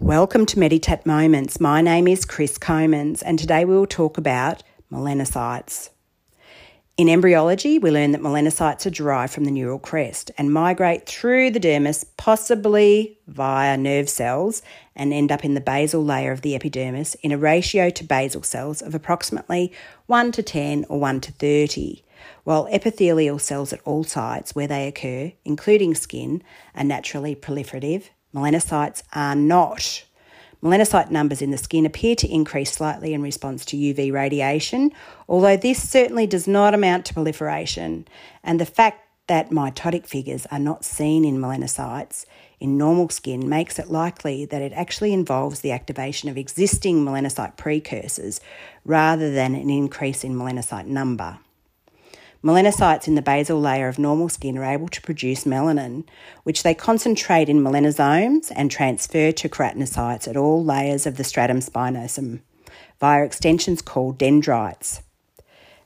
[0.00, 1.60] Welcome to Meditat Moments.
[1.60, 5.90] My name is Chris Comans, and today we will talk about melanocytes.
[6.96, 11.50] In embryology, we learn that melanocytes are derived from the neural crest and migrate through
[11.50, 14.62] the dermis, possibly via nerve cells,
[14.96, 18.42] and end up in the basal layer of the epidermis in a ratio to basal
[18.42, 19.70] cells of approximately
[20.06, 22.02] 1 to 10 or 1 to 30,
[22.44, 26.42] while epithelial cells at all sites where they occur, including skin,
[26.74, 28.08] are naturally proliferative.
[28.34, 30.04] Melanocytes are not.
[30.62, 34.92] Melanocyte numbers in the skin appear to increase slightly in response to UV radiation,
[35.28, 38.06] although this certainly does not amount to proliferation.
[38.44, 42.26] And the fact that mitotic figures are not seen in melanocytes
[42.60, 47.56] in normal skin makes it likely that it actually involves the activation of existing melanocyte
[47.56, 48.40] precursors
[48.84, 51.38] rather than an increase in melanocyte number.
[52.42, 56.04] Melanocytes in the basal layer of normal skin are able to produce melanin,
[56.42, 61.60] which they concentrate in melanosomes and transfer to keratinocytes at all layers of the stratum
[61.60, 62.40] spinosum
[62.98, 65.02] via extensions called dendrites.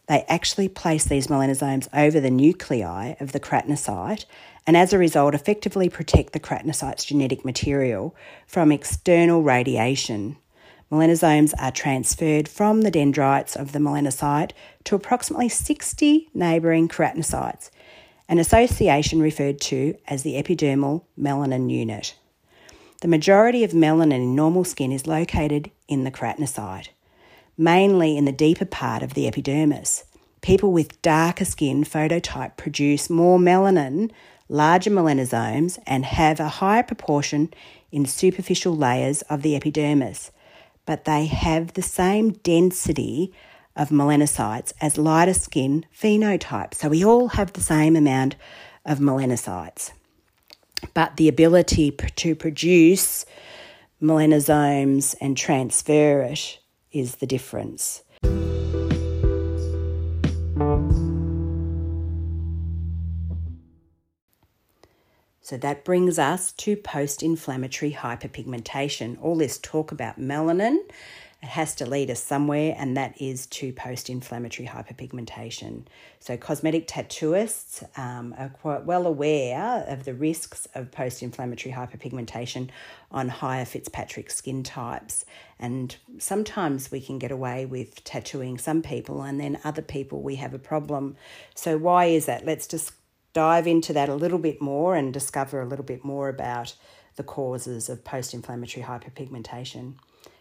[0.09, 4.25] They actually place these melanosomes over the nuclei of the keratinocyte
[4.67, 10.39] and as a result effectively protect the keratinocyte's genetic material from external radiation
[10.91, 14.53] melanosomes are transferred from the dendrites of the melanocyte
[14.85, 17.71] to approximately 60 neighbouring keratinocytes,
[18.29, 22.15] an association referred to as the epidermal melanin unit.
[23.03, 26.89] The majority of melanin in normal skin is located in the keratinocyte,
[27.59, 30.05] mainly in the deeper part of the epidermis.
[30.41, 34.11] People with darker skin phototype produce more melanin,
[34.49, 37.53] larger melanosomes, and have a higher proportion
[37.91, 40.31] in superficial layers of the epidermis,
[40.87, 43.35] but they have the same density
[43.77, 46.77] of melanocytes as lighter skin phenotypes.
[46.77, 48.37] So we all have the same amount
[48.85, 49.93] of melanocytes.
[50.95, 53.27] But the ability to produce
[54.01, 56.59] melanosomes and transfer it
[56.93, 58.03] is the difference.
[65.47, 69.17] So that brings us to post inflammatory hyperpigmentation.
[69.23, 70.79] All this talk about melanin,
[71.41, 75.85] it has to lead us somewhere, and that is to post inflammatory hyperpigmentation.
[76.19, 82.71] So, cosmetic tattooists um, are quite well aware of the risks of post inflammatory hyperpigmentation
[83.13, 85.25] on higher Fitzpatrick skin types.
[85.61, 90.35] And sometimes we can get away with tattooing some people, and then other people we
[90.35, 91.17] have a problem.
[91.55, 92.45] So, why is that?
[92.45, 92.91] Let's just
[93.37, 96.75] dive into that a little bit more and discover a little bit more about
[97.17, 99.93] the causes of post inflammatory hyperpigmentation.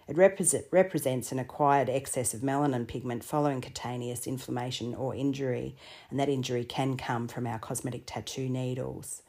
[0.08, 5.76] It represent, represents an acquired excess of melanin pigment following cutaneous inflammation or injury,
[6.10, 9.24] and that injury can come from our cosmetic tattoo needles.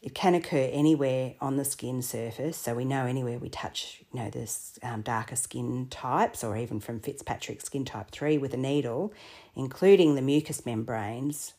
[0.00, 4.20] It can occur anywhere on the skin surface, so we know anywhere we touch, you
[4.20, 8.56] know, this um, darker skin types, or even from Fitzpatrick skin type 3 with a
[8.56, 9.12] needle,
[9.54, 11.52] including the mucous membranes,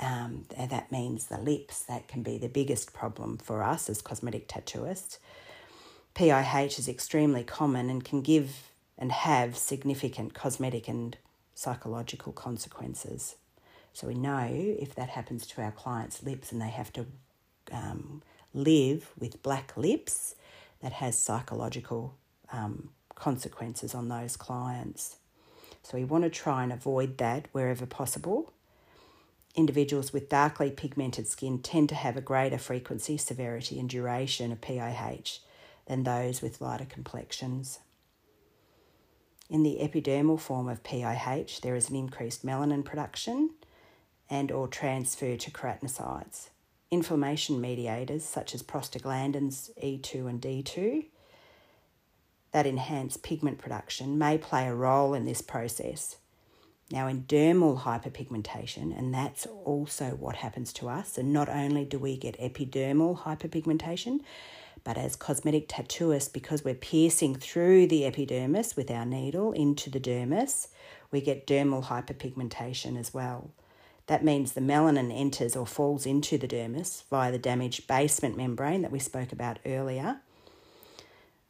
[0.00, 1.82] um, that means the lips.
[1.82, 5.18] That can be the biggest problem for us as cosmetic tattooists.
[6.14, 11.16] PIH is extremely common and can give and have significant cosmetic and
[11.54, 13.36] psychological consequences.
[13.92, 17.06] So we know if that happens to our clients' lips and they have to
[17.72, 18.22] um,
[18.52, 20.34] live with black lips,
[20.80, 22.14] that has psychological
[22.52, 25.16] um, consequences on those clients.
[25.82, 28.52] So we want to try and avoid that wherever possible
[29.58, 34.60] individuals with darkly pigmented skin tend to have a greater frequency, severity, and duration of
[34.60, 35.40] PIH
[35.86, 37.80] than those with lighter complexions.
[39.50, 43.50] In the epidermal form of PIH, there is an increased melanin production
[44.30, 46.50] and or transfer to keratinocytes.
[46.92, 51.06] Inflammation mediators such as prostaglandins E2 and D2
[52.52, 56.16] that enhance pigment production may play a role in this process
[56.90, 61.98] now, in dermal hyperpigmentation, and that's also what happens to us, and not only do
[61.98, 64.20] we get epidermal hyperpigmentation,
[64.84, 70.00] but as cosmetic tattooists, because we're piercing through the epidermis with our needle into the
[70.00, 70.68] dermis,
[71.10, 73.50] we get dermal hyperpigmentation as well.
[74.06, 78.80] That means the melanin enters or falls into the dermis via the damaged basement membrane
[78.80, 80.20] that we spoke about earlier,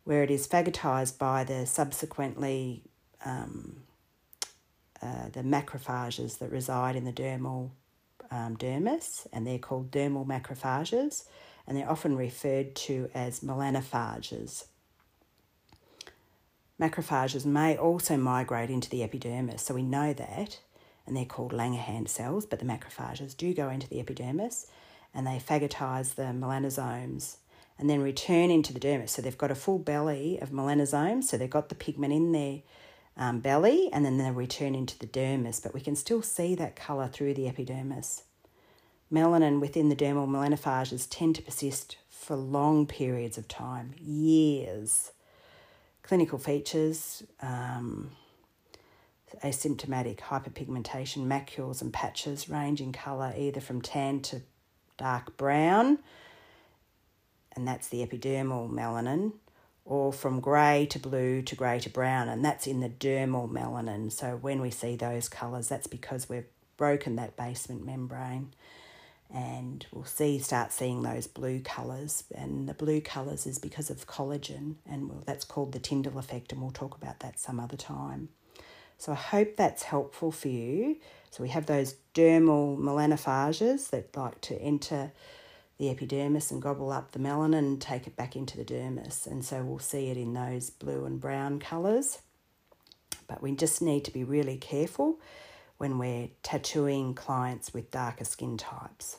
[0.02, 2.82] where it is phagocytized by the subsequently
[3.25, 3.82] um,
[5.02, 7.70] uh, the macrophages that reside in the dermal
[8.30, 11.24] um, dermis, and they're called dermal macrophages,
[11.66, 14.66] and they're often referred to as melanophages.
[16.80, 20.60] Macrophages may also migrate into the epidermis, so we know that,
[21.06, 24.66] and they're called Langerhans cells, but the macrophages do go into the epidermis
[25.14, 27.36] and they phagotize the melanosomes
[27.78, 29.10] and then return into the dermis.
[29.10, 32.60] So they've got a full belly of melanosomes, so they've got the pigment in their
[33.19, 36.76] um, belly, and then they return into the dermis, but we can still see that
[36.76, 38.23] colour through the epidermis.
[39.12, 45.12] Melanin within the dermal melanophages tend to persist for long periods of time, years.
[46.03, 48.12] Clinical features um,
[49.43, 54.43] asymptomatic hyperpigmentation, macules and patches range in colour either from tan to
[54.97, 55.99] dark brown,
[57.56, 59.32] and that's the epidermal melanin,
[59.88, 64.12] or from grey to blue to grey to brown, and that's in the dermal melanin.
[64.12, 66.44] So when we see those colours, that's because we've
[66.76, 68.52] broken that basement membrane
[69.32, 74.06] and we'll see start seeing those blue colours and the blue colours is because of
[74.06, 77.76] collagen and we'll, that's called the Tyndall effect and we'll talk about that some other
[77.76, 78.29] time.
[78.99, 80.96] So I hope that's helpful for you.
[81.31, 85.12] So we have those dermal melanophages that like to enter
[85.78, 89.26] the epidermis and gobble up the melanin and take it back into the dermis.
[89.26, 92.19] And so we'll see it in those blue and brown colours.
[93.28, 95.20] But we just need to be really careful
[95.76, 99.19] when we're tattooing clients with darker skin types.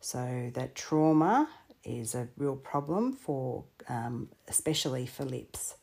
[0.00, 1.48] So that trauma
[1.84, 5.76] is a real problem for, um, especially for lips.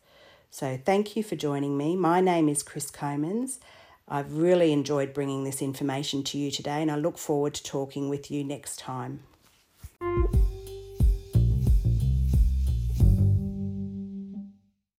[0.49, 1.95] So thank you for joining me.
[1.95, 3.59] My name is Chris Comans.
[4.07, 8.07] I've really enjoyed bringing this information to you today, and I look forward to talking
[8.07, 9.21] with you next time.